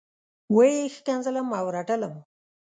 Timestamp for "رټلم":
1.75-2.13